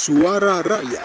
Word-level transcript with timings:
Suara 0.00 0.64
Rakyat. 0.64 1.04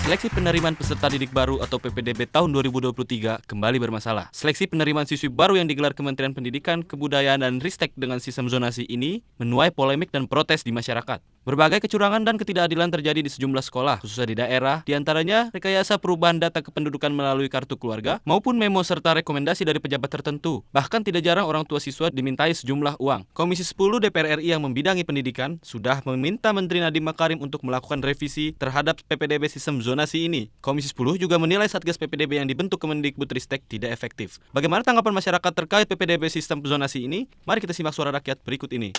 Seleksi 0.00 0.32
penerimaan 0.32 0.72
peserta 0.72 1.04
didik 1.12 1.36
baru 1.36 1.60
atau 1.60 1.76
PPDB 1.76 2.24
tahun 2.32 2.48
2023 2.48 3.44
kembali 3.44 3.76
bermasalah. 3.76 4.32
Seleksi 4.32 4.64
penerimaan 4.64 5.04
siswi 5.04 5.28
baru 5.28 5.60
yang 5.60 5.68
digelar 5.68 5.92
Kementerian 5.92 6.32
Pendidikan, 6.32 6.80
Kebudayaan, 6.80 7.44
dan 7.44 7.60
Ristek 7.60 7.92
dengan 7.92 8.24
sistem 8.24 8.48
zonasi 8.48 8.88
ini 8.88 9.20
menuai 9.36 9.68
polemik 9.68 10.08
dan 10.08 10.24
protes 10.24 10.64
di 10.64 10.72
masyarakat. 10.72 11.20
Berbagai 11.48 11.80
kecurangan 11.80 12.28
dan 12.28 12.36
ketidakadilan 12.36 12.92
terjadi 12.92 13.24
di 13.24 13.30
sejumlah 13.32 13.64
sekolah, 13.64 14.04
khususnya 14.04 14.28
di 14.28 14.36
daerah, 14.36 14.84
di 14.84 14.92
antaranya 14.92 15.48
rekayasa 15.48 15.96
perubahan 15.96 16.36
data 16.36 16.60
kependudukan 16.60 17.08
melalui 17.08 17.48
kartu 17.48 17.80
keluarga, 17.80 18.20
maupun 18.28 18.60
memo 18.60 18.84
serta 18.84 19.16
rekomendasi 19.16 19.64
dari 19.64 19.80
pejabat 19.80 20.12
tertentu. 20.12 20.60
Bahkan 20.76 21.08
tidak 21.08 21.24
jarang 21.24 21.48
orang 21.48 21.64
tua 21.64 21.80
siswa 21.80 22.12
dimintai 22.12 22.52
sejumlah 22.52 23.00
uang. 23.00 23.32
Komisi 23.32 23.64
10 23.64 23.96
DPR 23.96 24.36
RI 24.36 24.52
yang 24.52 24.60
membidangi 24.60 25.08
pendidikan 25.08 25.56
sudah 25.64 26.04
meminta 26.04 26.52
Menteri 26.52 26.84
Nadiem 26.84 27.08
Makarim 27.08 27.40
untuk 27.40 27.64
melakukan 27.64 28.04
revisi 28.04 28.52
terhadap 28.52 29.00
PPDB 29.08 29.48
sistem 29.48 29.80
zonasi 29.80 30.28
ini. 30.28 30.52
Komisi 30.60 30.92
10 30.92 31.16
juga 31.16 31.40
menilai 31.40 31.64
Satgas 31.64 31.96
PPDB 31.96 32.44
yang 32.44 32.48
dibentuk 32.52 32.76
Kemendikbudristek 32.76 33.64
tidak 33.64 33.96
efektif. 33.96 34.36
Bagaimana 34.52 34.84
tanggapan 34.84 35.16
masyarakat 35.16 35.52
terkait 35.56 35.88
PPDB 35.88 36.28
sistem 36.28 36.60
zonasi 36.60 37.08
ini? 37.08 37.24
Mari 37.48 37.64
kita 37.64 37.72
simak 37.72 37.96
suara 37.96 38.12
rakyat 38.12 38.36
berikut 38.44 38.68
ini. 38.76 38.92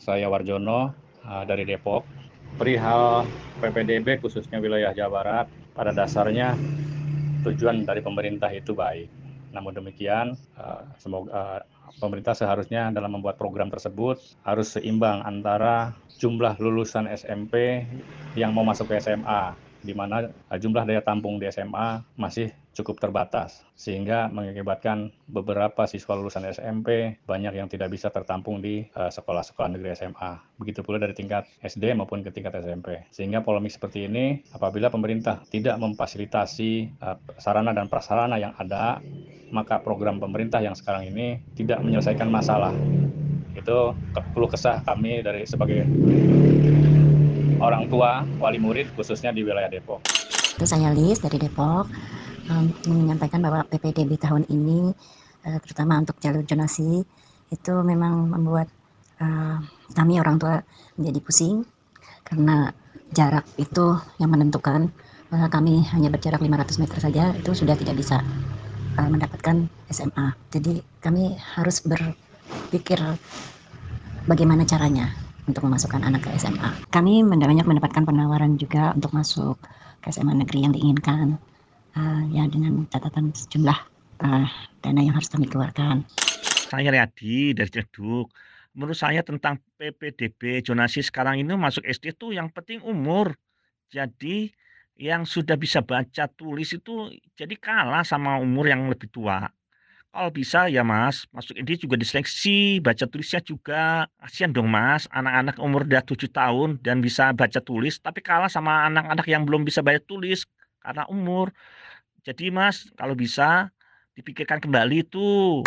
Saya 0.00 0.32
Warjono, 0.32 1.11
uh, 1.26 1.44
dari 1.46 1.66
Depok. 1.66 2.04
Perihal 2.60 3.24
PPDB 3.64 4.20
khususnya 4.20 4.60
wilayah 4.60 4.92
Jawa 4.92 5.10
Barat, 5.22 5.46
pada 5.72 5.90
dasarnya 5.90 6.52
tujuan 7.42 7.88
dari 7.88 8.04
pemerintah 8.04 8.52
itu 8.52 8.76
baik. 8.76 9.08
Namun 9.52 9.72
demikian, 9.72 10.36
uh, 10.56 10.84
semoga 11.00 11.28
uh, 11.32 11.60
pemerintah 12.00 12.32
seharusnya 12.32 12.88
dalam 12.92 13.16
membuat 13.16 13.36
program 13.36 13.68
tersebut 13.68 14.20
harus 14.44 14.68
seimbang 14.76 15.20
antara 15.24 15.92
jumlah 16.20 16.56
lulusan 16.62 17.10
SMP 17.10 17.84
yang 18.38 18.54
mau 18.54 18.64
masuk 18.64 18.92
ke 18.92 19.00
SMA, 19.02 19.52
di 19.82 19.92
mana 19.92 20.30
jumlah 20.48 20.86
daya 20.86 21.02
tampung 21.02 21.42
di 21.42 21.50
SMA 21.50 22.02
masih 22.14 22.54
cukup 22.72 22.98
terbatas 22.98 23.60
sehingga 23.76 24.32
mengakibatkan 24.32 25.12
beberapa 25.28 25.84
siswa 25.84 26.16
lulusan 26.16 26.48
SMP 26.48 27.20
banyak 27.28 27.52
yang 27.52 27.68
tidak 27.68 27.92
bisa 27.92 28.08
tertampung 28.08 28.64
di 28.64 28.88
sekolah-sekolah 28.88 29.68
uh, 29.68 29.72
negeri 29.76 29.92
SMA. 29.92 30.32
Begitu 30.56 30.80
pula 30.80 30.96
dari 30.96 31.12
tingkat 31.12 31.44
SD 31.60 31.92
maupun 31.92 32.24
ke 32.24 32.32
tingkat 32.32 32.56
SMP. 32.64 33.04
Sehingga 33.12 33.44
polemik 33.44 33.76
seperti 33.76 34.08
ini 34.08 34.40
apabila 34.56 34.88
pemerintah 34.88 35.44
tidak 35.52 35.76
memfasilitasi 35.78 36.96
uh, 37.04 37.16
sarana 37.36 37.76
dan 37.76 37.92
prasarana 37.92 38.40
yang 38.40 38.56
ada, 38.56 39.04
maka 39.52 39.84
program 39.84 40.16
pemerintah 40.16 40.64
yang 40.64 40.72
sekarang 40.72 41.12
ini 41.12 41.44
tidak 41.52 41.84
menyelesaikan 41.84 42.32
masalah. 42.32 42.72
Itu 43.52 43.92
keluh 44.32 44.48
kesah 44.48 44.80
kami 44.88 45.20
dari 45.20 45.44
sebagai 45.44 45.84
orang 47.62 47.86
tua 47.86 48.26
wali 48.42 48.58
murid 48.58 48.90
khususnya 48.98 49.30
di 49.30 49.46
wilayah 49.46 49.70
Depok. 49.70 50.02
Itu 50.58 50.66
saya 50.66 50.90
Lis 50.90 51.22
dari 51.22 51.38
Depok 51.38 51.86
um, 52.50 52.66
menyampaikan 52.90 53.38
bahwa 53.38 53.62
PPDB 53.70 54.18
tahun 54.18 54.50
ini 54.50 54.90
uh, 55.46 55.58
terutama 55.62 56.02
untuk 56.02 56.18
jalur 56.18 56.42
jonasi 56.42 57.06
itu 57.54 57.74
memang 57.86 58.26
membuat 58.34 58.66
uh, 59.22 59.62
kami 59.94 60.18
orang 60.18 60.36
tua 60.42 60.60
menjadi 60.98 61.18
pusing 61.22 61.62
karena 62.26 62.74
jarak 63.14 63.46
itu 63.56 63.94
yang 64.18 64.34
menentukan 64.34 64.90
uh, 65.30 65.48
kami 65.48 65.86
hanya 65.94 66.10
berjarak 66.10 66.42
500 66.42 66.82
meter 66.82 66.98
saja 66.98 67.24
itu 67.38 67.50
sudah 67.54 67.78
tidak 67.78 67.94
bisa 67.94 68.20
uh, 68.98 69.08
mendapatkan 69.08 69.70
SMA. 69.86 70.34
Jadi 70.50 70.82
kami 70.98 71.38
harus 71.38 71.84
berpikir 71.86 72.98
bagaimana 74.26 74.66
caranya 74.66 75.21
untuk 75.46 75.66
memasukkan 75.66 76.02
anak 76.02 76.26
ke 76.26 76.30
SMA. 76.38 76.86
Kami 76.90 77.26
banyak 77.26 77.66
mendapatkan 77.66 78.06
penawaran 78.06 78.54
juga 78.58 78.94
untuk 78.94 79.10
masuk 79.14 79.58
ke 80.02 80.08
SMA 80.10 80.34
negeri 80.38 80.66
yang 80.66 80.72
diinginkan 80.74 81.38
uh, 81.98 82.22
ya 82.30 82.46
dengan 82.46 82.86
catatan 82.90 83.34
sejumlah 83.34 83.78
uh, 84.22 84.46
dana 84.82 85.00
yang 85.02 85.14
harus 85.14 85.30
kami 85.30 85.46
keluarkan. 85.50 86.06
Saya 86.70 86.88
Riyadi 86.88 87.52
dari 87.52 87.70
Ceduk. 87.70 88.32
Menurut 88.72 88.96
saya 88.96 89.20
tentang 89.20 89.60
PPDB 89.76 90.64
zonasi 90.64 91.04
sekarang 91.04 91.44
ini 91.44 91.52
masuk 91.52 91.84
SD 91.84 92.16
itu 92.16 92.32
yang 92.32 92.48
penting 92.48 92.80
umur. 92.80 93.36
Jadi 93.92 94.48
yang 94.96 95.28
sudah 95.28 95.60
bisa 95.60 95.84
baca 95.84 96.24
tulis 96.32 96.72
itu 96.72 97.12
jadi 97.36 97.52
kalah 97.60 98.00
sama 98.00 98.40
umur 98.40 98.72
yang 98.72 98.88
lebih 98.88 99.12
tua. 99.12 99.44
Kalau 100.12 100.28
bisa 100.28 100.68
ya 100.68 100.84
Mas, 100.84 101.24
masuk 101.32 101.56
ini 101.56 101.72
juga 101.72 101.96
diseleksi, 101.96 102.84
baca 102.84 103.08
tulisnya 103.08 103.40
juga. 103.40 104.04
Kasihan 104.20 104.52
dong 104.52 104.68
Mas, 104.68 105.08
anak-anak 105.08 105.56
umur 105.56 105.88
udah 105.88 106.04
7 106.04 106.28
tahun 106.28 106.76
dan 106.84 107.00
bisa 107.00 107.32
baca 107.32 107.56
tulis, 107.64 107.96
tapi 107.96 108.20
kalah 108.20 108.52
sama 108.52 108.84
anak-anak 108.92 109.24
yang 109.24 109.48
belum 109.48 109.64
bisa 109.64 109.80
baca 109.80 109.96
tulis 110.04 110.44
karena 110.84 111.08
umur. 111.08 111.48
Jadi 112.28 112.52
Mas, 112.52 112.92
kalau 112.92 113.16
bisa 113.16 113.72
dipikirkan 114.12 114.60
kembali 114.60 115.00
itu. 115.00 115.64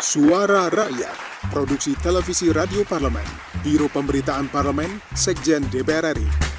Suara 0.00 0.72
Rakyat, 0.72 1.44
Produksi 1.52 1.92
Televisi 2.00 2.48
Radio 2.56 2.88
Parlemen, 2.88 3.28
Biro 3.60 3.92
Pemberitaan 3.92 4.48
Parlemen, 4.48 4.88
Sekjen 5.12 5.60
DPR 5.68 6.16
RI. 6.16 6.53